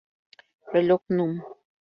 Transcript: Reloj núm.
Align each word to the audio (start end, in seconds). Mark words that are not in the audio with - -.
Reloj 0.75 0.99
núm. 1.19 1.39